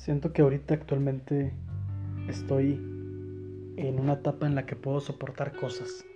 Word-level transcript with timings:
Siento 0.00 0.32
que 0.32 0.40
ahorita 0.40 0.72
actualmente 0.72 1.52
estoy 2.26 2.72
en 3.76 4.00
una 4.00 4.14
etapa 4.14 4.46
en 4.46 4.54
la 4.54 4.64
que 4.64 4.74
puedo 4.74 4.98
soportar 4.98 5.54
cosas. 5.54 6.06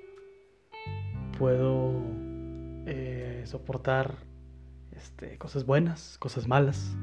Puedo 1.38 1.92
eh, 2.86 3.42
soportar 3.44 4.14
este, 4.92 5.36
cosas 5.36 5.66
buenas, 5.66 6.16
cosas 6.18 6.48
malas. 6.48 6.96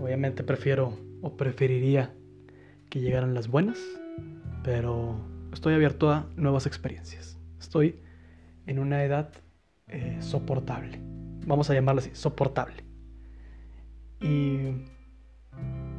Obviamente 0.00 0.42
prefiero 0.42 0.98
o 1.20 1.36
preferiría 1.36 2.14
que 2.88 3.00
llegaran 3.00 3.34
las 3.34 3.48
buenas, 3.48 3.78
pero 4.64 5.20
estoy 5.52 5.74
abierto 5.74 6.10
a 6.10 6.30
nuevas 6.34 6.64
experiencias. 6.64 7.38
Estoy 7.58 8.00
en 8.66 8.78
una 8.78 9.04
edad 9.04 9.32
eh, 9.86 10.16
soportable. 10.20 10.98
Vamos 11.46 11.68
a 11.68 11.74
llamarla 11.74 12.00
así, 12.00 12.10
soportable. 12.14 12.84
Y 14.22 14.86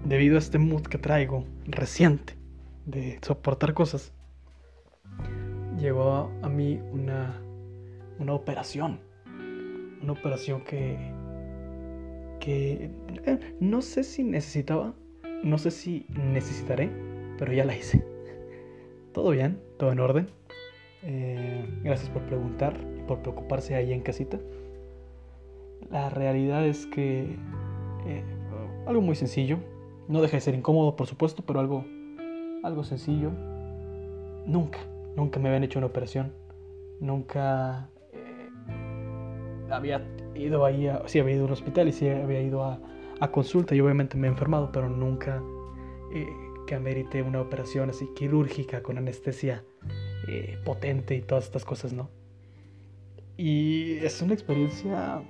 debido 0.06 0.36
a 0.36 0.40
este 0.40 0.58
mood 0.58 0.84
que 0.84 0.98
traigo 0.98 1.46
reciente 1.66 2.36
de 2.86 3.20
soportar 3.22 3.74
cosas, 3.74 4.14
llegó 5.78 6.32
a, 6.42 6.50
mí 6.50 6.80
una, 6.92 7.42
una 8.20 8.34
operación. 8.34 9.00
Una 10.02 10.14
operación 10.14 10.64
que, 10.64 10.98
que 12.40 12.90
eh, 13.26 13.56
no 13.60 13.82
sé 13.82 14.04
si 14.04 14.24
necesitaba, 14.24 14.96
no 15.44 15.58
sé 15.58 15.72
si 15.72 16.08
necesitaré, 16.10 16.90
pero 17.38 17.54
ya 17.54 17.66
la 17.66 17.76
hice. 17.76 18.04
Todo 19.14 19.32
bien, 19.32 19.62
todo 19.78 19.92
en 19.92 20.00
orden. 20.00 20.28
Eh, 21.04 21.66
gracias 21.84 22.10
por 22.10 22.22
preguntar 22.24 22.80
y 22.98 23.02
por 23.02 23.22
preocuparse 23.22 23.76
ahí 23.76 23.92
en 23.92 24.02
casita. 24.02 24.40
La 25.90 26.10
realidad 26.10 26.66
es 26.66 26.86
que 26.86 27.36
eh, 28.06 28.24
algo 28.88 29.02
muy 29.02 29.16
sencillo, 29.16 29.60
no 30.12 30.22
deja 30.22 30.38
de 30.38 30.42
ser 30.42 30.56
incómodo 30.56 30.96
por 30.96 31.08
supuesto, 31.08 31.44
pero 31.46 31.60
algo, 31.60 31.86
algo 32.64 32.84
sencillo. 32.84 33.32
Nunca, 34.46 34.80
nunca 35.16 35.40
me 35.40 35.50
habían 35.50 35.64
hecho 35.64 35.80
una 35.80 35.88
operación, 35.88 36.34
nunca 37.00 37.90
eh, 38.12 38.50
había 39.70 40.06
ido 40.36 40.66
ahí, 40.66 40.88
a, 40.88 41.08
sí 41.08 41.20
había 41.20 41.36
ido 41.36 41.46
al 41.46 41.52
hospital 41.52 41.88
y 41.88 41.92
sí 41.92 42.08
había 42.08 42.42
ido 42.42 42.64
a, 42.64 42.80
a 43.20 43.32
consulta 43.32 43.76
y 43.76 43.82
obviamente 43.82 44.18
me 44.18 44.28
he 44.28 44.30
enfermado, 44.32 44.72
pero 44.72 44.90
nunca 44.90 45.42
que 46.68 46.76
amerite 46.76 47.22
una 47.22 47.42
operación 47.42 47.90
así 47.90 48.08
quirúrgica 48.16 48.84
con 48.84 48.98
anestesia 48.98 49.64
eh, 50.28 50.58
potente 50.64 51.16
y 51.16 51.22
todas 51.22 51.46
estas 51.46 51.66
cosas, 51.66 51.94
¿no? 51.94 52.10
Y 53.38 53.98
es 53.98 54.22
una 54.22 54.34
experiencia 54.34 55.24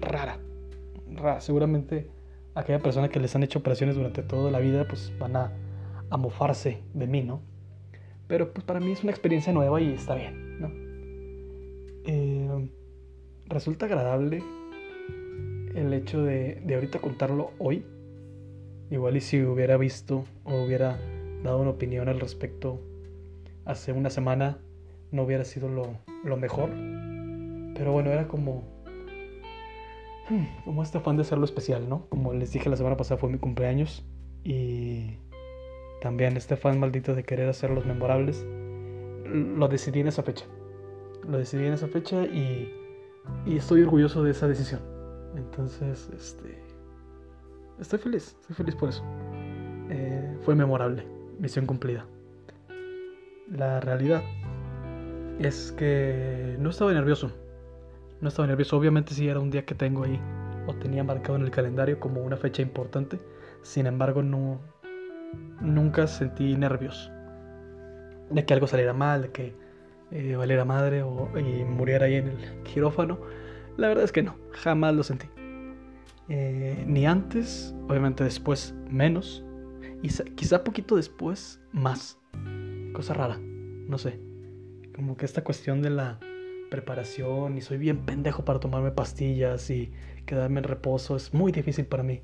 rara, 0.00 0.38
rara. 1.12 1.40
Seguramente 1.40 2.10
aquella 2.54 2.80
persona 2.80 3.08
que 3.08 3.20
les 3.20 3.34
han 3.34 3.42
hecho 3.42 3.58
operaciones 3.60 3.96
durante 3.96 4.22
toda 4.22 4.50
la 4.50 4.58
vida, 4.58 4.86
pues 4.86 5.12
van 5.18 5.36
a, 5.36 5.52
a 6.10 6.16
mofarse 6.16 6.82
de 6.94 7.06
mí, 7.06 7.22
¿no? 7.22 7.40
Pero 8.26 8.52
pues 8.52 8.64
para 8.64 8.80
mí 8.80 8.92
es 8.92 9.02
una 9.02 9.12
experiencia 9.12 9.52
nueva 9.52 9.80
y 9.80 9.92
está 9.92 10.14
bien, 10.14 10.60
¿no? 10.60 10.70
Eh, 12.06 12.70
resulta 13.46 13.86
agradable 13.86 14.42
el 15.74 15.92
hecho 15.92 16.22
de, 16.22 16.60
de 16.64 16.74
ahorita 16.74 16.98
contarlo 17.00 17.52
hoy. 17.58 17.84
Igual 18.90 19.16
y 19.16 19.20
si 19.20 19.42
hubiera 19.42 19.76
visto 19.76 20.24
o 20.44 20.62
hubiera 20.62 20.98
dado 21.42 21.60
una 21.60 21.70
opinión 21.70 22.08
al 22.08 22.20
respecto 22.20 22.80
hace 23.64 23.92
una 23.92 24.10
semana 24.10 24.58
no 25.12 25.22
hubiera 25.22 25.44
sido 25.44 25.68
lo, 25.68 26.36
mejor. 26.36 26.70
Pero 27.74 27.92
bueno, 27.92 28.10
era 28.10 28.28
como. 28.28 28.62
Hmm, 30.30 30.46
como 30.64 30.82
este 30.82 30.98
afán 30.98 31.16
de 31.16 31.22
hacerlo 31.22 31.44
especial, 31.44 31.88
¿no? 31.88 32.06
Como 32.08 32.32
les 32.32 32.52
dije 32.52 32.70
la 32.70 32.76
semana 32.76 32.96
pasada 32.96 33.18
fue 33.18 33.28
mi 33.28 33.38
cumpleaños. 33.38 34.04
Y 34.44 35.18
también 36.00 36.36
este 36.36 36.54
afán 36.54 36.78
maldito 36.78 37.14
de 37.14 37.24
querer 37.24 37.48
hacerlos 37.48 37.84
memorables. 37.84 38.46
Lo 39.26 39.68
decidí 39.68 40.00
en 40.00 40.06
esa 40.06 40.22
fecha. 40.22 40.46
Lo 41.28 41.36
decidí 41.36 41.66
en 41.66 41.72
esa 41.72 41.88
fecha 41.88 42.24
y, 42.24 42.72
y 43.44 43.56
estoy 43.56 43.82
orgulloso 43.82 44.22
de 44.22 44.30
esa 44.30 44.46
decisión. 44.46 44.80
Entonces, 45.36 46.08
este. 46.14 46.62
Estoy 47.80 47.98
feliz, 47.98 48.36
estoy 48.40 48.56
feliz 48.56 48.76
por 48.76 48.90
eso. 48.90 49.02
Eh, 49.88 50.38
fue 50.42 50.54
memorable, 50.54 51.04
misión 51.38 51.66
cumplida. 51.66 52.06
La 53.50 53.80
realidad 53.80 54.22
es 55.40 55.72
que 55.72 56.56
no 56.60 56.70
estaba 56.70 56.92
nervioso. 56.92 57.32
No 58.20 58.28
estaba 58.28 58.46
nervioso. 58.48 58.76
Obviamente 58.76 59.14
sí 59.14 59.28
era 59.28 59.40
un 59.40 59.50
día 59.50 59.64
que 59.64 59.74
tengo 59.74 60.04
ahí 60.04 60.20
o 60.66 60.74
tenía 60.74 61.04
marcado 61.04 61.36
en 61.36 61.42
el 61.42 61.50
calendario 61.50 61.98
como 62.00 62.22
una 62.22 62.36
fecha 62.36 62.62
importante. 62.62 63.18
Sin 63.62 63.86
embargo, 63.86 64.22
no 64.22 64.60
nunca 65.60 66.06
sentí 66.06 66.56
nervios 66.56 67.10
de 68.30 68.44
que 68.44 68.54
algo 68.54 68.66
saliera 68.66 68.92
mal, 68.92 69.22
de 69.22 69.30
que 69.30 69.54
eh, 70.10 70.36
valiera 70.36 70.64
madre 70.64 71.02
o 71.02 71.30
y 71.38 71.64
muriera 71.64 72.06
ahí 72.06 72.16
en 72.16 72.28
el 72.28 72.62
quirófano. 72.62 73.20
La 73.76 73.88
verdad 73.88 74.04
es 74.04 74.12
que 74.12 74.22
no, 74.22 74.36
jamás 74.52 74.94
lo 74.94 75.02
sentí. 75.02 75.28
Eh, 76.28 76.84
ni 76.86 77.06
antes, 77.06 77.74
obviamente 77.88 78.22
después 78.22 78.74
menos, 78.88 79.44
y 80.02 80.08
quizá 80.34 80.62
poquito 80.64 80.96
después 80.96 81.60
más 81.72 82.18
cosa 82.92 83.14
rara, 83.14 83.38
no 83.38 83.98
sé. 83.98 84.20
Como 84.94 85.16
que 85.16 85.24
esta 85.24 85.42
cuestión 85.42 85.82
de 85.82 85.90
la 85.90 86.20
preparación 86.70 87.56
y 87.56 87.60
soy 87.60 87.78
bien 87.78 87.98
pendejo 88.06 88.44
para 88.44 88.60
tomarme 88.60 88.90
pastillas 88.90 89.68
y 89.70 89.92
quedarme 90.24 90.60
en 90.60 90.64
reposo 90.64 91.16
es 91.16 91.34
muy 91.34 91.52
difícil 91.52 91.86
para 91.86 92.02
mí. 92.02 92.22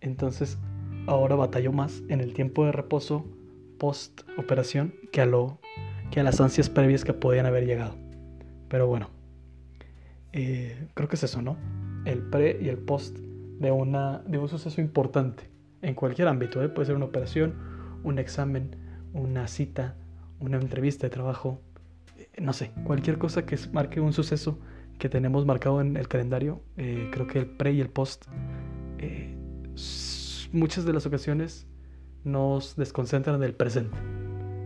Entonces 0.00 0.58
ahora 1.06 1.34
batallo 1.34 1.72
más 1.72 2.02
en 2.08 2.20
el 2.20 2.34
tiempo 2.34 2.64
de 2.64 2.72
reposo 2.72 3.24
post 3.78 4.22
operación 4.38 4.94
que 5.12 5.20
a 5.20 5.26
lo 5.26 5.58
que 6.10 6.20
a 6.20 6.22
las 6.22 6.40
ansias 6.40 6.70
previas 6.70 7.04
que 7.04 7.12
podían 7.12 7.46
haber 7.46 7.66
llegado. 7.66 7.96
Pero 8.68 8.86
bueno, 8.86 9.10
eh, 10.32 10.88
creo 10.94 11.08
que 11.08 11.16
es 11.16 11.24
eso, 11.24 11.42
¿no? 11.42 11.56
El 12.04 12.22
pre 12.22 12.58
y 12.60 12.68
el 12.68 12.78
post 12.78 13.18
de, 13.18 13.70
una, 13.70 14.18
de 14.26 14.38
un 14.38 14.48
suceso 14.48 14.80
importante 14.80 15.44
en 15.82 15.94
cualquier 15.94 16.28
ámbito. 16.28 16.62
¿eh? 16.62 16.68
Puede 16.68 16.86
ser 16.86 16.96
una 16.96 17.06
operación, 17.06 17.54
un 18.04 18.18
examen, 18.18 18.76
una 19.12 19.48
cita, 19.48 19.96
una 20.40 20.58
entrevista 20.58 21.06
de 21.06 21.10
trabajo, 21.10 21.60
no 22.38 22.52
sé, 22.52 22.72
cualquier 22.84 23.18
cosa 23.18 23.46
que 23.46 23.56
marque 23.72 24.00
un 24.00 24.12
suceso 24.12 24.58
que 24.98 25.08
tenemos 25.08 25.44
marcado 25.46 25.80
en 25.80 25.96
el 25.96 26.08
calendario, 26.08 26.62
eh, 26.76 27.08
creo 27.12 27.26
que 27.26 27.40
el 27.40 27.46
pre 27.46 27.72
y 27.72 27.80
el 27.80 27.88
post, 27.88 28.26
eh, 28.98 29.34
muchas 30.52 30.84
de 30.84 30.92
las 30.92 31.06
ocasiones 31.06 31.66
nos 32.22 32.76
desconcentran 32.76 33.40
del 33.40 33.54
presente, 33.54 33.96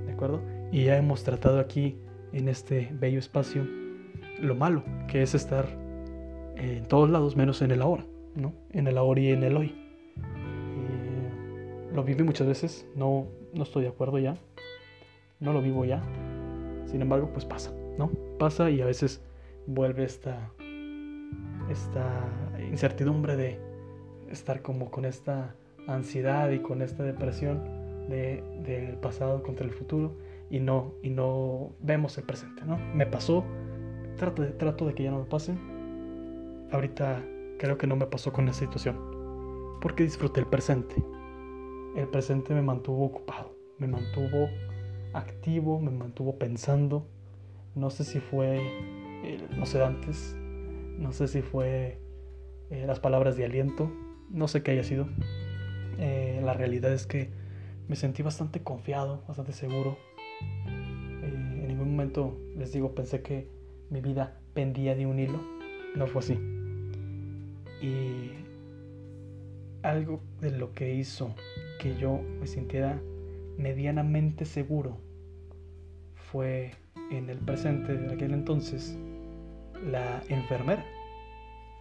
¿de 0.06 0.12
acuerdo? 0.12 0.42
Y 0.70 0.84
ya 0.84 0.96
hemos 0.96 1.24
tratado 1.24 1.60
aquí, 1.60 1.98
en 2.32 2.48
este 2.48 2.90
bello 2.92 3.18
espacio, 3.18 3.66
lo 4.40 4.54
malo, 4.54 4.84
que 5.08 5.22
es 5.22 5.34
estar 5.34 5.66
en 6.56 6.86
todos 6.86 7.08
lados 7.08 7.36
menos 7.36 7.62
en 7.62 7.70
el 7.70 7.80
ahora, 7.80 8.04
¿no? 8.34 8.52
En 8.70 8.86
el 8.86 8.98
ahora 8.98 9.20
y 9.20 9.28
en 9.28 9.42
el 9.42 9.56
hoy. 9.56 9.74
lo 11.94 12.04
viví 12.04 12.22
muchas 12.22 12.46
veces, 12.46 12.86
no 12.94 13.26
no 13.54 13.62
estoy 13.62 13.82
de 13.82 13.88
acuerdo 13.88 14.18
ya, 14.18 14.36
no 15.40 15.52
lo 15.52 15.62
vivo 15.62 15.84
ya. 15.84 16.02
Sin 16.90 17.02
embargo, 17.02 17.30
pues 17.32 17.44
pasa, 17.44 17.72
¿no? 17.98 18.10
Pasa 18.38 18.70
y 18.70 18.80
a 18.80 18.86
veces 18.86 19.20
vuelve 19.66 20.04
esta, 20.04 20.50
esta 21.70 22.24
incertidumbre 22.70 23.36
de 23.36 23.60
estar 24.30 24.62
como 24.62 24.90
con 24.90 25.04
esta 25.04 25.54
ansiedad 25.86 26.50
y 26.50 26.60
con 26.60 26.82
esta 26.82 27.02
depresión 27.02 27.62
de, 28.08 28.42
del 28.64 28.96
pasado 28.96 29.42
contra 29.42 29.66
el 29.66 29.72
futuro 29.72 30.14
y 30.50 30.60
no, 30.60 30.94
y 31.02 31.10
no 31.10 31.72
vemos 31.80 32.16
el 32.16 32.24
presente, 32.24 32.62
¿no? 32.64 32.78
Me 32.94 33.06
pasó, 33.06 33.44
trato 34.16 34.42
de, 34.86 34.94
que 34.94 35.02
ya 35.02 35.10
no 35.10 35.20
me 35.20 35.24
pase. 35.26 35.54
Ahorita 36.72 37.22
creo 37.58 37.76
que 37.76 37.86
no 37.86 37.96
me 37.96 38.06
pasó 38.06 38.32
con 38.32 38.48
esa 38.48 38.60
situación, 38.60 38.96
porque 39.80 40.04
disfruté 40.04 40.40
el 40.40 40.46
presente, 40.46 40.94
el 41.96 42.08
presente 42.08 42.54
me 42.54 42.62
mantuvo 42.62 43.06
ocupado, 43.06 43.54
me 43.78 43.88
mantuvo 43.88 44.48
activo, 45.18 45.80
me 45.80 45.90
mantuvo 45.90 46.38
pensando. 46.38 47.06
No 47.74 47.90
sé 47.90 48.04
si 48.04 48.20
fue 48.20 48.60
no 49.56 49.66
sé 49.66 49.82
antes, 49.82 50.36
no 50.98 51.12
sé 51.12 51.28
si 51.28 51.42
fue 51.42 51.98
eh, 52.70 52.84
las 52.86 53.00
palabras 53.00 53.36
de 53.36 53.44
aliento, 53.44 53.90
no 54.30 54.48
sé 54.48 54.62
qué 54.62 54.72
haya 54.72 54.84
sido. 54.84 55.08
Eh, 55.98 56.40
la 56.44 56.54
realidad 56.54 56.92
es 56.92 57.06
que 57.06 57.30
me 57.88 57.96
sentí 57.96 58.22
bastante 58.22 58.62
confiado, 58.62 59.24
bastante 59.26 59.52
seguro. 59.52 59.96
Eh, 60.66 61.60
en 61.62 61.68
ningún 61.68 61.90
momento, 61.90 62.38
les 62.56 62.72
digo, 62.72 62.94
pensé 62.94 63.22
que 63.22 63.48
mi 63.90 64.00
vida 64.00 64.38
pendía 64.54 64.94
de 64.94 65.06
un 65.06 65.18
hilo. 65.18 65.40
No 65.96 66.06
fue 66.06 66.20
así. 66.20 66.38
Y 67.82 68.30
algo 69.82 70.20
de 70.40 70.50
lo 70.50 70.72
que 70.74 70.94
hizo 70.94 71.34
que 71.80 71.96
yo 71.96 72.20
me 72.40 72.46
sintiera 72.46 73.00
medianamente 73.56 74.44
seguro 74.44 74.98
fue 76.32 76.72
en 77.10 77.30
el 77.30 77.38
presente 77.38 77.96
de 77.96 78.14
aquel 78.14 78.32
entonces 78.32 78.98
la 79.90 80.22
enfermera, 80.28 80.84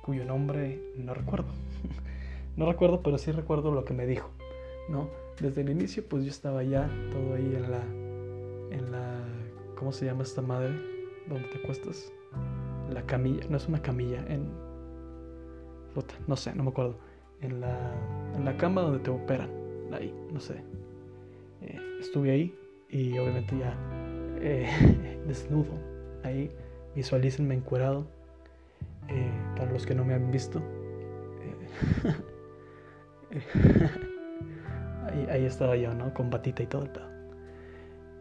cuyo 0.04 0.26
nombre 0.26 0.80
no 0.98 1.14
recuerdo. 1.14 1.48
No 2.56 2.66
recuerdo, 2.66 3.04
pero 3.04 3.20
sí 3.20 3.32
recuerdo 3.32 3.72
lo 3.72 3.86
que 3.86 3.94
me 3.94 4.08
dijo, 4.08 4.32
¿no? 4.90 5.10
Desde 5.40 5.62
el 5.62 5.70
inicio, 5.70 6.04
pues 6.10 6.24
yo 6.24 6.32
estaba 6.32 6.64
ya 6.64 6.90
todo 7.12 7.36
ahí 7.36 7.54
en 7.56 7.72
la, 7.72 7.84
en 8.76 8.92
la, 8.92 9.20
¿cómo 9.76 9.92
se 9.92 10.06
llama 10.08 10.24
esta 10.24 10.42
madre? 10.42 10.74
¿Dónde 11.30 11.48
te 11.50 11.60
acuestas? 11.60 12.12
La 12.92 13.04
camilla, 13.04 13.46
no 13.48 13.58
es 13.58 13.68
una 13.68 13.80
camilla, 13.80 14.26
en, 14.28 14.50
no 16.26 16.36
sé, 16.36 16.56
no 16.56 16.64
me 16.64 16.72
acuerdo. 16.72 16.98
En 17.42 17.62
la, 17.62 17.94
en 18.36 18.44
la 18.44 18.58
cama 18.58 18.82
donde 18.82 19.00
te 19.02 19.12
operan, 19.12 19.52
ahí, 19.94 20.12
no 20.34 20.40
sé. 20.40 20.56
Eh, 21.62 21.80
estuve 22.00 22.32
ahí 22.32 22.56
y 22.90 23.16
obviamente 23.20 23.56
ya 23.56 23.78
eh, 24.42 25.20
desnudo, 25.28 25.74
ahí 26.24 26.52
visualícenme 26.96 27.56
encuerado. 27.56 28.08
Eh, 29.10 29.32
para 29.56 29.72
los 29.72 29.86
que 29.86 29.96
no 29.96 30.04
me 30.04 30.14
han 30.14 30.32
visto, 30.32 30.62
ahí, 35.06 35.28
ahí, 35.30 35.46
estaba 35.46 35.78
yo, 35.78 35.94
¿no? 35.94 36.14
Con 36.14 36.30
batita 36.30 36.62
y 36.64 36.66
todo 36.66 36.84
el 36.84 36.90
pedo. 36.90 37.08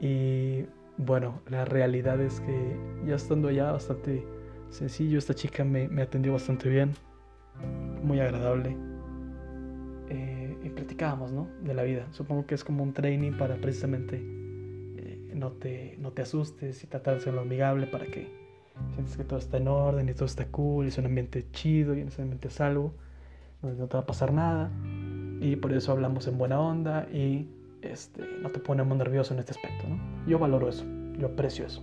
Y 0.01 0.67
bueno, 0.99 1.43
la 1.49 1.65
realidad 1.65 2.21
es 2.21 2.41
que 2.41 2.77
ya 3.05 3.17
estando 3.17 3.49
allá, 3.49 3.73
bastante 3.73 4.25
sencillo, 4.71 5.19
esta 5.19 5.35
chica 5.35 5.65
me, 5.65 5.89
atendió 6.01 6.33
bastante 6.33 6.69
bien, 6.69 6.93
muy 8.03 8.21
agradable. 8.21 8.77
Eh, 10.09 10.57
y 10.63 10.69
platicábamos, 10.71 11.33
¿no? 11.33 11.49
De 11.63 11.75
la 11.75 11.83
vida. 11.83 12.07
Supongo 12.13 12.47
que 12.47 12.55
es 12.55 12.63
como 12.63 12.83
un 12.83 12.93
training 12.93 13.33
para 13.33 13.57
precisamente 13.57 14.17
eh, 14.17 14.46
no, 15.37 15.53
te, 15.53 15.97
no 15.99 16.13
te 16.13 16.23
asustes 16.23 16.83
y 16.83 16.87
tratar 16.87 17.15
de 17.15 17.21
ser 17.21 17.35
lo 17.35 17.43
amigable 17.43 17.87
para 17.87 18.07
que 18.07 18.29
sientes 18.95 19.17
que 19.17 19.25
todo 19.25 19.39
está 19.39 19.59
en 19.59 19.69
orden 19.69 20.09
y 20.09 20.15
todo 20.15 20.25
está 20.25 20.47
cool, 20.47 20.87
y 20.87 20.89
es 20.89 20.99
un 20.99 21.07
ambiente 21.07 21.47
chido 21.53 21.95
y 21.95 22.01
es 22.01 22.19
un 22.19 22.25
ambiente 22.25 22.51
salvo 22.51 22.93
donde 23.63 23.79
no 23.79 23.87
te 23.87 23.97
va 23.97 24.03
a 24.03 24.07
pasar 24.07 24.33
nada 24.33 24.71
y 25.41 25.57
por 25.57 25.73
eso 25.73 25.93
hablamos 25.93 26.27
en 26.27 26.39
buena 26.39 26.61
onda 26.61 27.07
y 27.13 27.49
este, 27.83 28.23
no 28.43 28.51
te 28.51 28.61
ponemos 28.61 28.97
nervioso 28.97 29.35
en 29.35 29.41
este 29.41 29.53
aspecto. 29.53 29.89
¿no? 29.89 29.99
Yo 30.27 30.39
valoro 30.39 30.69
eso, 30.69 30.85
yo 31.19 31.29
aprecio 31.29 31.67
eso. 31.67 31.83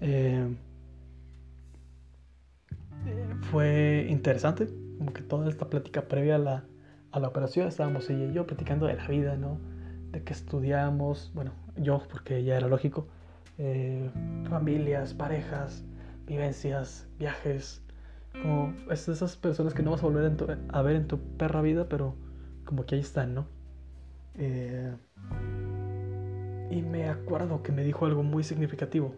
Eh, 0.00 0.46
fue 3.50 4.06
interesante, 4.08 4.68
como 4.98 5.12
que 5.12 5.22
toda 5.22 5.48
esta 5.48 5.68
plática 5.68 6.02
previa 6.02 6.36
a 6.36 6.38
la, 6.38 6.64
a 7.10 7.20
la 7.20 7.28
operación 7.28 7.68
estábamos 7.68 8.08
ella 8.10 8.26
y 8.26 8.32
yo 8.32 8.46
platicando 8.46 8.86
de 8.86 8.94
la 8.94 9.06
vida, 9.08 9.36
¿no? 9.36 9.58
De 10.12 10.22
qué 10.22 10.32
estudiamos, 10.32 11.32
bueno, 11.34 11.52
yo, 11.76 12.02
porque 12.10 12.44
ya 12.44 12.56
era 12.56 12.68
lógico, 12.68 13.08
eh, 13.58 14.10
familias, 14.48 15.14
parejas, 15.14 15.84
vivencias, 16.26 17.08
viajes, 17.18 17.82
como 18.40 18.74
esas 18.90 19.36
personas 19.36 19.74
que 19.74 19.82
no 19.82 19.90
vas 19.90 20.02
a 20.02 20.06
volver 20.06 20.58
a 20.68 20.82
ver 20.82 20.96
en 20.96 21.06
tu 21.06 21.18
perra 21.36 21.60
vida, 21.62 21.88
pero 21.88 22.14
como 22.64 22.84
que 22.86 22.94
ahí 22.94 23.00
están, 23.00 23.34
¿no? 23.34 23.46
Eh, 24.34 24.94
y 26.70 26.82
me 26.82 27.08
acuerdo 27.08 27.62
que 27.62 27.72
me 27.72 27.84
dijo 27.84 28.06
algo 28.06 28.22
muy 28.22 28.44
significativo 28.44 29.14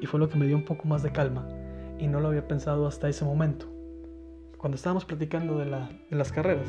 y 0.00 0.06
fue 0.06 0.20
lo 0.20 0.28
que 0.28 0.36
me 0.36 0.46
dio 0.46 0.56
un 0.56 0.64
poco 0.64 0.86
más 0.86 1.02
de 1.02 1.10
calma 1.10 1.48
y 1.98 2.06
no 2.06 2.20
lo 2.20 2.28
había 2.28 2.46
pensado 2.46 2.86
hasta 2.86 3.08
ese 3.08 3.24
momento. 3.24 3.66
Cuando 4.58 4.76
estábamos 4.76 5.04
platicando 5.04 5.58
de, 5.58 5.66
la, 5.66 5.88
de 6.10 6.16
las 6.16 6.32
carreras, 6.32 6.68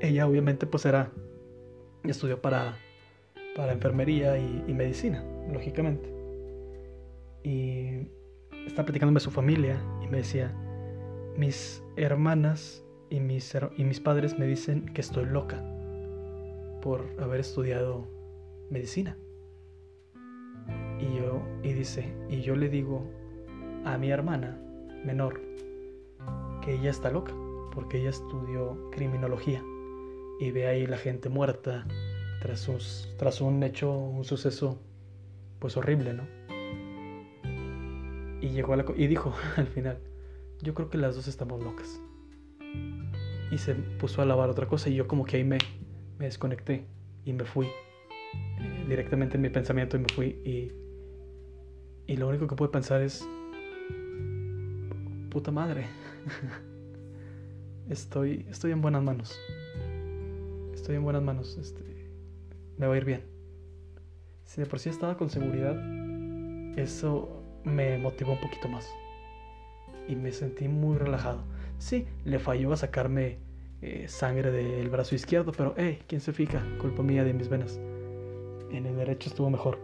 ella 0.00 0.26
obviamente 0.26 0.66
pues 0.66 0.84
era, 0.84 1.10
estudió 2.04 2.40
para, 2.40 2.76
para 3.56 3.72
enfermería 3.72 4.38
y, 4.38 4.72
medicina, 4.72 5.24
lógicamente. 5.52 6.08
Y 7.42 8.08
estaba 8.66 8.86
platicándome 8.86 9.16
de 9.16 9.24
su 9.24 9.30
familia 9.30 9.80
y 10.02 10.08
me 10.08 10.18
decía, 10.18 10.54
mis 11.36 11.82
hermanas 11.96 12.84
y 13.08 13.20
mis, 13.20 13.54
y 13.76 13.84
mis 13.84 14.00
padres 14.00 14.38
me 14.38 14.46
dicen 14.46 14.86
que 14.86 15.00
estoy 15.00 15.26
loca 15.26 15.62
por 16.82 17.04
haber 17.20 17.40
estudiado 17.40 18.08
medicina. 18.70 19.16
Y 20.98 21.18
yo, 21.18 21.42
y 21.62 21.72
dice, 21.72 22.14
y 22.28 22.42
yo 22.42 22.56
le 22.56 22.68
digo 22.68 23.10
a 23.84 23.96
mi 23.96 24.10
hermana 24.10 24.60
menor 25.04 25.40
que 26.62 26.74
ella 26.74 26.90
está 26.90 27.10
loca, 27.10 27.34
porque 27.72 27.98
ella 27.98 28.10
estudió 28.10 28.90
criminología 28.90 29.62
y 30.40 30.50
ve 30.50 30.66
ahí 30.66 30.86
la 30.86 30.96
gente 30.96 31.28
muerta 31.28 31.86
tras, 32.40 32.68
tras 33.18 33.40
un 33.42 33.62
hecho, 33.62 33.92
un 33.92 34.24
suceso 34.24 34.80
pues 35.58 35.76
horrible, 35.76 36.14
¿no? 36.14 36.26
Y 38.40 38.48
llegó 38.48 38.72
a 38.72 38.76
la, 38.76 38.86
y 38.96 39.06
dijo 39.06 39.34
al 39.56 39.66
final, 39.66 39.98
yo 40.62 40.74
creo 40.74 40.88
que 40.88 40.96
las 40.96 41.14
dos 41.14 41.28
estamos 41.28 41.62
locas. 41.62 42.00
Y 43.50 43.58
se 43.58 43.74
puso 43.74 44.22
a 44.22 44.24
lavar 44.24 44.48
otra 44.48 44.66
cosa 44.66 44.88
y 44.88 44.94
yo 44.94 45.06
como 45.06 45.24
que 45.24 45.36
ahí 45.36 45.44
me, 45.44 45.58
me 46.18 46.24
desconecté 46.24 46.86
y 47.26 47.34
me 47.34 47.44
fui 47.44 47.66
eh, 47.66 48.84
directamente 48.88 49.36
en 49.36 49.42
mi 49.42 49.50
pensamiento 49.50 49.98
y 49.98 50.00
me 50.00 50.08
fui 50.08 50.26
y, 50.44 50.72
y 52.06 52.16
lo 52.16 52.28
único 52.28 52.46
que 52.46 52.56
pude 52.56 52.70
pensar 52.70 53.02
es, 53.02 53.28
puta 55.30 55.50
madre, 55.50 55.86
estoy, 57.90 58.46
estoy 58.48 58.72
en 58.72 58.80
buenas 58.80 59.02
manos. 59.02 59.38
Estoy 60.90 60.96
en 60.96 61.04
buenas 61.04 61.22
manos, 61.22 61.56
este, 61.56 61.84
me 62.76 62.88
va 62.88 62.94
a 62.94 62.96
ir 62.96 63.04
bien. 63.04 63.22
Si 64.42 64.60
de 64.60 64.66
por 64.66 64.80
sí 64.80 64.88
estaba 64.88 65.16
con 65.16 65.30
seguridad, 65.30 65.76
eso 66.76 67.44
me 67.62 67.96
motivó 67.96 68.32
un 68.32 68.40
poquito 68.40 68.66
más. 68.66 68.92
Y 70.08 70.16
me 70.16 70.32
sentí 70.32 70.66
muy 70.66 70.98
relajado. 70.98 71.44
Sí, 71.78 72.08
le 72.24 72.40
falló 72.40 72.72
a 72.72 72.76
sacarme 72.76 73.38
eh, 73.82 74.08
sangre 74.08 74.50
del 74.50 74.90
brazo 74.90 75.14
izquierdo, 75.14 75.52
pero 75.52 75.74
hey, 75.76 76.02
¿quién 76.08 76.20
se 76.20 76.32
fija? 76.32 76.60
Culpa 76.80 77.04
mía 77.04 77.22
de 77.22 77.34
mis 77.34 77.48
venas. 77.48 77.78
En 78.72 78.84
el 78.84 78.96
derecho 78.96 79.30
estuvo 79.30 79.48
mejor. 79.48 79.78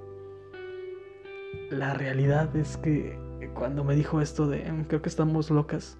La 1.70 1.94
realidad 1.94 2.56
es 2.56 2.78
que 2.78 3.16
cuando 3.54 3.84
me 3.84 3.94
dijo 3.94 4.20
esto 4.20 4.48
de 4.48 4.72
mm, 4.72 4.86
creo 4.86 5.02
que 5.02 5.08
estamos 5.08 5.52
locas, 5.52 5.98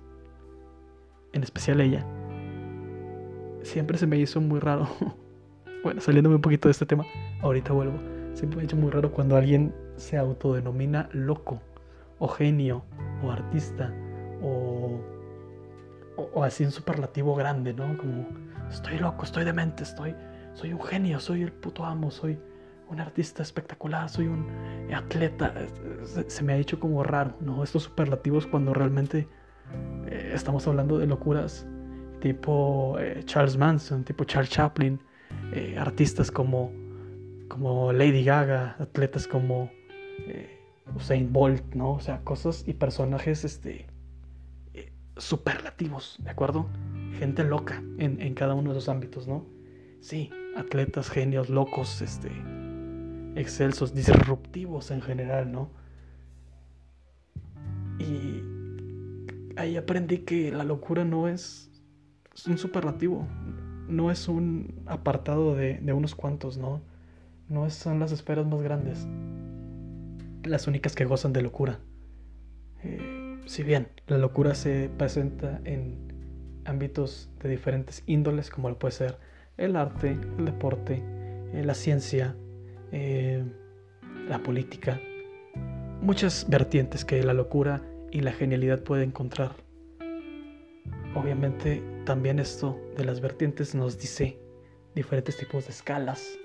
en 1.33 1.45
especial 1.45 1.81
ella, 1.81 2.05
siempre 3.67 3.99
se 3.99 4.07
me 4.07 4.17
hizo 4.17 4.41
muy 4.41 4.61
raro. 4.61 4.89
bueno, 5.83 6.01
saliéndome 6.01 6.37
un 6.37 6.43
poquito 6.43 6.69
de 6.69 6.73
este 6.73 6.87
tema, 6.87 7.05
ahorita 7.43 7.73
vuelvo. 7.73 7.99
Siempre 8.35 8.57
me 8.57 8.63
ha 8.63 8.65
hecho 8.65 8.77
muy 8.77 8.91
raro 8.91 9.13
cuando 9.13 9.37
alguien 9.37 9.75
se 9.97 10.17
autodenomina 10.17 11.09
loco, 11.13 11.61
o 12.19 12.29
genio, 12.29 12.85
o 13.23 13.31
artista, 13.31 13.93
o, 14.43 15.01
o, 16.17 16.45
así 16.45 16.65
un 16.65 16.71
superlativo 16.71 17.35
grande, 17.35 17.73
¿no? 17.73 17.97
Como 17.97 18.27
estoy 18.71 18.99
loco, 18.99 19.25
estoy 19.25 19.45
demente, 19.45 19.83
estoy, 19.83 20.15
soy 20.55 20.73
un 20.73 20.83
genio, 20.83 21.19
soy 21.19 21.43
el 21.43 21.53
puto 21.53 21.85
amo, 21.85 22.11
soy 22.11 22.39
un 22.89 23.01
artista 23.01 23.43
espectacular, 23.43 24.09
soy 24.09 24.27
un 24.27 24.47
atleta. 24.95 25.55
Se, 26.29 26.45
me 26.45 26.53
ha 26.53 26.57
hecho 26.57 26.79
como 26.79 27.03
raro, 27.03 27.35
¿no? 27.41 27.65
Estos 27.65 27.85
superlativos 27.85 28.47
cuando 28.47 28.75
realmente 28.75 29.29
eh, 30.07 30.31
estamos 30.35 30.67
hablando 30.69 30.99
de 30.99 31.07
locuras 31.07 31.67
tipo 32.21 32.97
eh, 32.99 33.23
Charles 33.25 33.57
Manson, 33.57 34.05
tipo 34.05 34.25
Charles 34.25 34.51
Chaplin, 34.51 35.01
eh, 35.53 35.77
artistas 35.79 36.31
como, 36.31 36.73
como 37.49 37.93
Lady 37.93 38.25
Gaga, 38.25 38.77
atletas 38.79 39.27
como 39.27 39.71
Usain 40.95 41.33
Bolt, 41.33 41.75
¿no? 41.75 41.93
O 41.93 42.01
sea, 42.01 42.21
cosas 42.23 42.65
y 42.67 42.75
personajes 42.75 43.45
este, 43.45 43.87
superlativos, 45.17 46.17
¿de 46.23 46.31
acuerdo? 46.31 46.67
Gente 47.19 47.45
loca 47.45 47.83
en, 47.99 48.21
en 48.21 48.35
cada 48.35 48.55
uno 48.55 48.73
de 48.73 48.79
esos 48.79 48.89
ámbitos, 48.89 49.27
¿no? 49.27 49.47
Sí, 50.01 50.31
atletas, 50.57 51.11
genios, 51.11 51.49
locos, 51.49 52.03
este, 52.03 52.31
excelsos, 53.35 53.95
disruptivos 53.95 54.91
en 54.91 55.03
general, 55.03 55.51
¿no? 55.51 55.71
Y 57.99 58.43
ahí 59.57 59.77
aprendí 59.77 60.19
que 60.19 60.53
la 60.53 60.65
locura 60.65 61.05
no 61.05 61.29
es, 61.29 61.71
un 62.45 62.59
superlativo, 62.59 63.27
no 63.89 64.11
es 64.11 64.29
un 64.29 64.83
apartado 64.87 65.55
de, 65.55 65.81
unos 65.93 66.15
cuantos, 66.15 66.59
¿no? 66.59 66.83
No 67.49 67.69
son 67.71 68.01
las 68.01 68.13
esferas 68.13 68.47
más 68.47 68.61
grandes, 68.61 69.07
las 70.45 70.67
únicas 70.67 70.95
que 70.95 71.05
gozan 71.05 71.33
de 71.33 71.43
locura. 71.43 71.79
Eh, 72.83 73.39
si 73.47 73.63
bien 73.63 73.89
la 74.07 74.19
locura 74.19 74.55
se 74.55 74.91
presenta 74.97 75.61
en 75.65 76.61
ámbitos 76.65 77.31
de 77.41 77.49
diferentes 77.49 78.03
índoles, 78.07 78.51
como 78.51 78.69
lo 78.69 78.79
puede 78.79 78.93
ser 78.93 79.19
el 79.57 79.77
arte, 79.77 80.19
el 80.39 80.45
deporte, 80.45 81.03
eh, 81.53 81.63
la 81.65 81.75
ciencia, 81.75 82.37
eh, 82.93 83.45
la 84.29 84.43
política, 84.43 85.01
muchas 86.03 86.47
vertientes 86.51 87.05
que 87.05 87.23
la 87.23 87.33
locura 87.33 87.83
y 88.11 88.21
la 88.21 88.33
genialidad 88.33 88.83
pueden 88.83 89.11
encontrar. 89.11 89.53
Obviamente 91.15 91.96
también 92.07 92.39
esto 92.39 92.81
de 92.97 93.05
las 93.05 93.21
vertientes 93.21 93.75
nos 93.75 93.99
dice 93.99 94.39
diferentes 94.95 95.37
tipos 95.37 95.67
de 95.67 95.73
escalas 95.73 96.39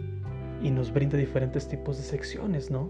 y 0.62 0.72
nos 0.72 0.91
brinda 0.91 1.18
diferentes 1.18 1.68
tipos 1.68 1.98
de 1.98 2.03
secciones, 2.03 2.72
¿no? 2.72 2.89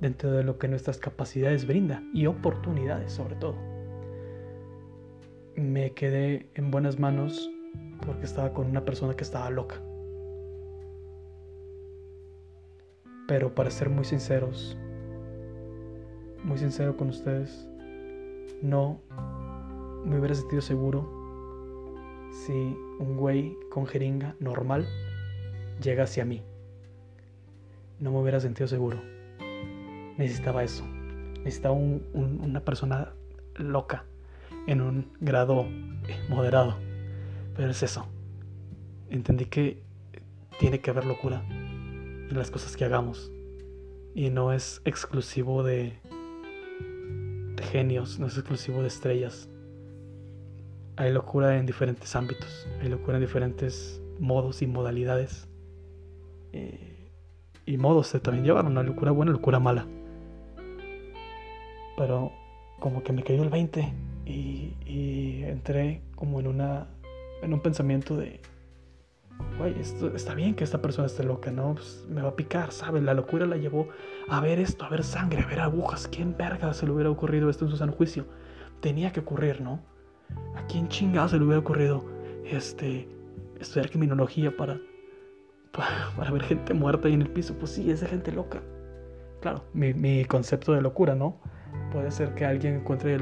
Dentro 0.00 0.30
de 0.30 0.44
lo 0.44 0.58
que 0.58 0.68
nuestras 0.68 0.98
capacidades 0.98 1.66
brinda 1.66 2.02
y 2.12 2.26
oportunidades 2.26 3.10
sobre 3.10 3.36
todo. 3.36 3.56
Me 5.56 5.92
quedé 5.94 6.50
en 6.54 6.70
buenas 6.70 6.98
manos 6.98 7.50
porque 8.04 8.26
estaba 8.26 8.52
con 8.52 8.66
una 8.66 8.84
persona 8.84 9.16
que 9.16 9.24
estaba 9.24 9.48
loca. 9.48 9.82
Pero 13.26 13.54
para 13.54 13.70
ser 13.70 13.88
muy 13.88 14.04
sinceros, 14.04 14.76
muy 16.44 16.58
sincero 16.58 16.98
con 16.98 17.08
ustedes, 17.08 17.66
no 18.60 19.00
me 20.04 20.18
hubiera 20.18 20.34
sentido 20.34 20.60
seguro 20.60 21.19
si 22.32 22.52
un 22.98 23.16
güey 23.16 23.56
con 23.70 23.86
jeringa 23.86 24.36
normal 24.40 24.86
llega 25.82 26.04
hacia 26.04 26.24
mí. 26.24 26.42
No 27.98 28.10
me 28.12 28.18
hubiera 28.18 28.40
sentido 28.40 28.66
seguro. 28.66 29.00
Necesitaba 30.16 30.64
eso. 30.64 30.86
Necesitaba 31.44 31.74
una 31.74 32.60
persona 32.64 33.12
loca 33.56 34.04
en 34.66 34.80
un 34.80 35.12
grado 35.20 35.66
moderado. 36.28 36.76
Pero 37.56 37.70
es 37.70 37.82
eso. 37.82 38.06
Entendí 39.08 39.46
que 39.46 39.82
tiene 40.58 40.80
que 40.80 40.90
haber 40.90 41.06
locura 41.06 41.44
en 41.48 42.36
las 42.36 42.50
cosas 42.50 42.76
que 42.76 42.84
hagamos. 42.84 43.30
Y 44.14 44.30
no 44.30 44.52
es 44.52 44.82
exclusivo 44.84 45.62
de, 45.62 45.98
de 47.56 47.62
genios, 47.64 48.18
no 48.18 48.26
es 48.26 48.36
exclusivo 48.36 48.82
de 48.82 48.88
estrellas. 48.88 49.48
Hay 51.00 51.14
locura 51.14 51.56
en 51.56 51.64
diferentes 51.64 52.14
ámbitos, 52.14 52.68
hay 52.82 52.90
locura 52.90 53.16
en 53.16 53.22
diferentes 53.22 54.02
modos 54.18 54.60
y 54.60 54.66
modalidades. 54.66 55.48
Eh, 56.52 57.10
y 57.64 57.78
modos 57.78 58.08
se 58.08 58.20
también 58.20 58.44
llevan 58.44 58.66
una 58.66 58.82
locura 58.82 59.10
buena, 59.10 59.32
locura 59.32 59.58
mala. 59.58 59.86
Pero 61.96 62.32
como 62.80 63.02
que 63.02 63.14
me 63.14 63.22
cayó 63.22 63.42
el 63.42 63.48
20 63.48 63.90
y, 64.26 64.76
y 64.84 65.42
entré 65.44 66.02
como 66.16 66.38
en 66.38 66.48
una 66.48 66.86
en 67.40 67.54
un 67.54 67.60
pensamiento 67.60 68.18
de 68.18 68.42
güey, 69.56 69.80
esto 69.80 70.14
está 70.14 70.34
bien 70.34 70.54
que 70.54 70.64
esta 70.64 70.82
persona 70.82 71.06
esté 71.06 71.24
loca, 71.24 71.50
¿no? 71.50 71.76
Pues 71.76 72.04
me 72.10 72.20
va 72.20 72.28
a 72.28 72.36
picar, 72.36 72.72
¿sabes? 72.72 73.02
La 73.02 73.14
locura 73.14 73.46
la 73.46 73.56
llevó 73.56 73.88
a 74.28 74.38
ver 74.42 74.60
esto, 74.60 74.84
a 74.84 74.90
ver 74.90 75.02
sangre, 75.02 75.44
a 75.44 75.46
ver 75.46 75.60
agujas. 75.60 76.08
¿Quién 76.08 76.36
verga 76.36 76.74
se 76.74 76.84
le 76.84 76.92
hubiera 76.92 77.08
ocurrido 77.08 77.48
esto 77.48 77.64
en 77.64 77.70
su 77.70 77.78
san 77.78 77.90
juicio? 77.90 78.26
Tenía 78.82 79.14
que 79.14 79.20
ocurrir, 79.20 79.62
¿no? 79.62 79.88
¿A 80.56 80.66
quién 80.66 80.88
chingado 80.88 81.28
se 81.28 81.38
le 81.38 81.44
hubiera 81.44 81.60
ocurrido 81.60 82.04
este, 82.44 83.08
estudiar 83.58 83.90
criminología 83.90 84.56
para, 84.56 84.78
para, 85.72 86.30
ver 86.30 86.42
gente 86.42 86.74
muerta 86.74 87.08
ahí 87.08 87.14
en 87.14 87.22
el 87.22 87.30
piso? 87.30 87.54
Pues 87.58 87.72
sí, 87.72 87.90
es 87.90 88.00
de 88.00 88.08
gente 88.08 88.32
loca. 88.32 88.60
Claro, 89.40 89.64
mi, 89.72 89.94
mi 89.94 90.24
concepto 90.24 90.72
de 90.72 90.82
locura, 90.82 91.14
¿no? 91.14 91.36
Puede 91.92 92.10
ser 92.10 92.34
que 92.34 92.44
alguien 92.44 92.76
encuentre 92.76 93.18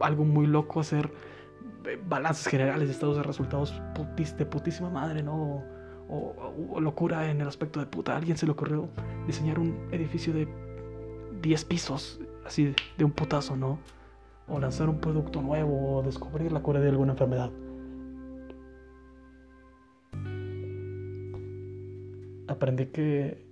algo 0.00 0.24
muy 0.24 0.46
loco 0.46 0.80
hacer 0.80 1.10
eh, 1.86 1.98
balances 2.08 2.46
generales 2.46 2.90
estados 2.90 3.16
de 3.16 3.22
resultados 3.22 3.80
de 4.16 4.46
putísima 4.46 4.90
madre, 4.90 5.22
¿no? 5.22 5.64
O, 6.10 6.80
locura 6.80 7.30
en 7.30 7.40
el 7.40 7.48
aspecto 7.48 7.80
de 7.80 7.86
puta. 7.86 8.16
alguien 8.16 8.36
se 8.38 8.46
le 8.46 8.52
ocurrió 8.52 8.88
diseñar 9.26 9.58
un 9.58 9.88
edificio 9.92 10.32
de 10.32 10.48
10 11.42 11.64
pisos, 11.66 12.20
así 12.46 12.74
de 12.96 13.04
un 13.04 13.10
putazo, 13.10 13.56
¿no? 13.56 13.78
O 14.48 14.58
lanzar 14.58 14.88
un 14.88 15.00
producto 15.00 15.42
nuevo 15.42 15.96
o 15.96 16.02
descubrir 16.02 16.52
la 16.52 16.60
cura 16.60 16.80
de 16.80 16.88
alguna 16.88 17.12
enfermedad. 17.12 17.50
Aprendí 22.48 22.86
que 22.86 23.46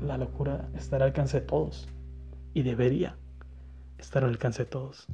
la 0.00 0.18
locura 0.18 0.68
está 0.74 0.96
al 0.96 1.02
alcance 1.02 1.40
de 1.40 1.46
todos 1.46 1.88
y 2.52 2.62
debería 2.62 3.16
estar 3.98 4.22
al 4.22 4.30
alcance 4.30 4.64
de 4.64 4.70
todos. 4.70 5.06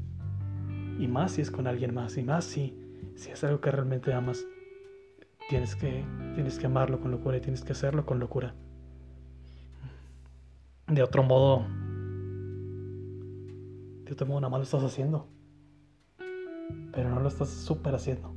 Y 0.99 1.09
más 1.09 1.33
si 1.33 1.41
es 1.41 1.51
con 1.51 1.67
alguien 1.67 1.95
más, 1.95 2.19
y 2.19 2.23
más 2.23 2.45
si, 2.45 2.77
si 3.15 3.31
es 3.31 3.43
algo 3.43 3.61
que 3.61 3.71
realmente 3.71 4.13
amas. 4.13 4.45
Tienes 5.49 5.75
que, 5.75 6.05
tienes 6.35 6.59
que 6.59 6.67
amarlo 6.67 7.01
con 7.01 7.11
locura 7.11 7.39
y 7.39 7.41
tienes 7.41 7.65
que 7.65 7.73
hacerlo 7.73 8.05
con 8.05 8.19
locura. 8.21 8.55
De 10.87 11.03
otro 11.03 11.23
modo, 11.23 11.65
de 14.11 14.15
otro 14.15 14.27
modo 14.27 14.41
nada 14.41 14.51
más 14.51 14.59
lo 14.59 14.65
estás 14.65 14.83
haciendo. 14.83 15.29
Pero 16.93 17.11
no 17.11 17.21
lo 17.21 17.29
estás 17.29 17.49
súper 17.49 17.95
haciendo. 17.95 18.35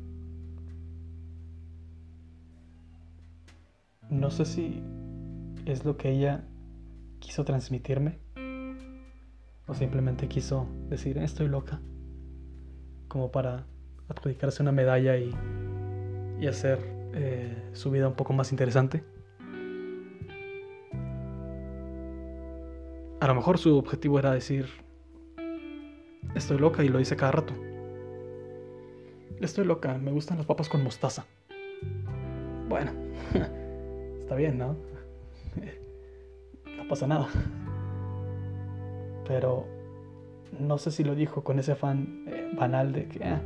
No 4.08 4.30
sé 4.30 4.46
si 4.46 4.84
es 5.66 5.84
lo 5.84 5.98
que 5.98 6.12
ella 6.12 6.48
quiso 7.18 7.44
transmitirme 7.44 8.20
o 9.66 9.74
simplemente 9.74 10.28
quiso 10.28 10.68
decir 10.90 11.18
estoy 11.18 11.48
loca 11.48 11.82
como 13.08 13.32
para 13.32 13.66
adjudicarse 14.10 14.62
una 14.62 14.74
medalla 14.74 15.18
y, 15.18 15.34
y 16.40 16.46
hacer 16.46 16.78
eh, 17.16 17.72
su 17.74 17.90
vida 17.90 18.08
un 18.08 18.14
poco 18.14 18.34
más 18.34 18.52
interesante. 18.52 19.04
A 23.20 23.28
lo 23.28 23.34
mejor 23.34 23.58
su 23.58 23.76
objetivo 23.76 24.20
era 24.20 24.32
decir, 24.32 24.84
estoy 26.36 26.58
loca 26.58 26.84
y 26.84 26.90
lo 26.90 27.00
hice 27.00 27.16
cada 27.16 27.32
rato. 27.32 27.54
Estoy 29.40 29.66
loca, 29.66 29.98
me 29.98 30.12
gustan 30.12 30.38
las 30.38 30.46
papas 30.46 30.70
con 30.70 30.84
mostaza. 30.84 31.26
Bueno, 32.70 32.92
está 34.20 34.36
bien, 34.36 34.58
¿no? 34.58 34.76
No 36.78 36.88
pasa 36.90 37.08
nada. 37.08 37.28
Pero 39.28 39.66
no 40.60 40.78
sé 40.78 40.92
si 40.92 41.04
lo 41.04 41.16
dijo 41.16 41.44
con 41.44 41.60
ese 41.60 41.74
afán 41.74 42.26
eh, 42.28 42.52
banal 42.58 42.92
de 42.92 43.08
que 43.08 43.24
ah, 43.24 43.42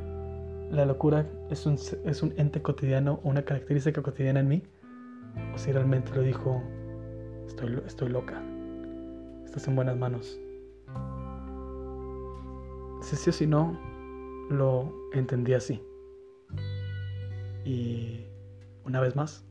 la 0.71 0.85
locura 0.85 1.25
es 1.49 1.65
un, 1.65 1.75
es 1.75 2.23
un 2.23 2.33
ente 2.37 2.61
cotidiano 2.61 3.19
una 3.23 3.43
característica 3.43 4.01
cotidiana 4.01 4.39
en 4.39 4.47
mí, 4.47 4.63
o 5.53 5.57
si 5.57 5.71
realmente 5.71 6.13
lo 6.15 6.21
dijo, 6.21 6.61
estoy, 7.47 7.81
estoy 7.85 8.09
loca, 8.09 8.41
estás 9.45 9.67
en 9.67 9.75
buenas 9.75 9.97
manos. 9.97 10.39
Si 13.07 13.15
sí 13.15 13.29
o 13.29 13.33
si 13.33 13.47
no, 13.47 13.79
lo 14.49 14.93
entendí 15.13 15.53
así. 15.53 15.81
Y 17.63 18.25
una 18.83 18.99
vez 18.99 19.15
más, 19.15 19.45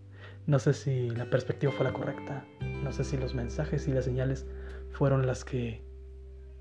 no 0.47 0.59
sé 0.59 0.75
si 0.75 1.09
la 1.09 1.31
perspectiva 1.31 1.73
fue 1.73 1.87
la 1.87 1.95
correcta, 1.95 2.45
no 2.61 2.93
sé 2.93 3.03
si 3.03 3.17
los 3.17 3.35
mensajes 3.35 3.89
y 3.89 3.93
las 3.93 4.05
señales 4.05 4.45
fueron 4.91 5.27
las 5.27 5.43
que 5.43 5.83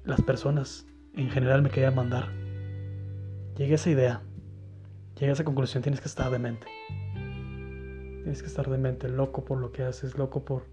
las 0.06 0.22
personas 0.22 0.88
en 1.16 1.30
general 1.30 1.64
me 1.64 1.70
querían 1.70 1.96
mandar. 1.96 2.30
Llegué 3.58 3.74
a 3.74 3.76
esa 3.76 3.90
idea, 3.90 4.22
llegué 5.16 5.32
a 5.32 5.34
esa 5.34 5.44
conclusión, 5.44 5.84
tienes 5.84 6.00
que 6.00 6.08
estar 6.08 6.32
de 6.32 6.40
mente. 6.40 6.66
Tienes 8.24 8.42
que 8.42 8.48
estar 8.48 8.70
de 8.70 8.78
mente, 8.78 9.10
loco 9.10 9.44
por 9.44 9.60
lo 9.60 9.74
que 9.74 9.84
haces, 9.84 10.18
loco 10.18 10.46
por, 10.46 10.64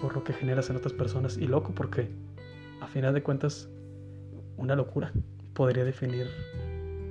por 0.00 0.14
lo 0.14 0.22
que 0.22 0.32
generas 0.32 0.70
en 0.70 0.76
otras 0.76 0.92
personas 0.92 1.38
y 1.38 1.48
loco 1.48 1.72
porque, 1.74 2.08
a 2.80 2.86
final 2.86 3.14
de 3.14 3.24
cuentas, 3.24 3.68
una 4.58 4.76
locura 4.76 5.12
podría 5.54 5.84
definir, 5.84 6.26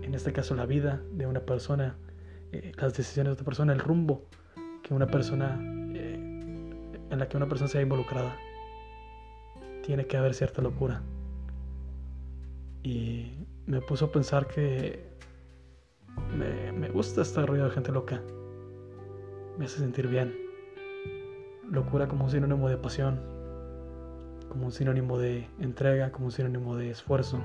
en 0.03 0.13
este 0.13 0.31
caso, 0.31 0.55
la 0.55 0.65
vida 0.65 1.01
de 1.11 1.25
una 1.25 1.39
persona, 1.39 1.95
eh, 2.51 2.71
las 2.77 2.95
decisiones 2.95 3.31
de 3.31 3.33
otra 3.33 3.45
persona, 3.45 3.73
el 3.73 3.79
rumbo 3.79 4.25
que 4.83 4.93
una 4.93 5.07
persona, 5.07 5.59
eh, 5.95 6.13
en 7.09 7.19
la 7.19 7.27
que 7.27 7.37
una 7.37 7.47
persona 7.47 7.67
sea 7.67 7.81
involucrada 7.81 8.37
tiene 9.83 10.05
que 10.05 10.17
haber 10.17 10.33
cierta 10.33 10.61
locura. 10.61 11.01
Y 12.83 13.31
me 13.65 13.81
puso 13.81 14.05
a 14.05 14.11
pensar 14.11 14.47
que 14.47 15.07
me, 16.37 16.89
gusta 16.89 17.21
estar 17.21 17.47
rodeado 17.47 17.69
de 17.69 17.75
gente 17.75 17.91
loca. 17.91 18.21
Me 19.57 19.65
hace 19.65 19.79
sentir 19.79 20.07
bien. 20.07 20.35
Locura 21.69 22.07
como 22.07 22.25
un 22.25 22.31
sinónimo 22.31 22.69
de 22.69 22.77
pasión, 22.77 23.19
como 24.49 24.65
un 24.65 24.71
sinónimo 24.71 25.17
de 25.17 25.47
entrega, 25.59 26.11
como 26.11 26.25
un 26.25 26.31
sinónimo 26.31 26.75
de 26.75 26.89
esfuerzo. 26.89 27.39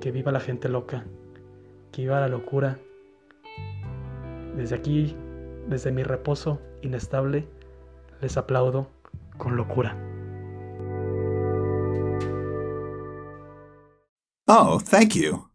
Que 0.00 0.12
viva 0.12 0.32
la 0.32 0.40
gente 0.40 0.68
loca, 0.68 1.04
que 1.92 2.02
viva 2.02 2.20
la 2.20 2.28
locura. 2.28 2.78
Desde 4.56 4.76
aquí, 4.76 5.16
desde 5.68 5.92
mi 5.92 6.02
reposo 6.02 6.60
inestable, 6.82 7.46
les 8.20 8.36
aplaudo 8.36 8.88
con 9.36 9.56
locura. 9.56 9.96
Oh, 14.46 14.80
thank 14.80 15.14
you. 15.14 15.47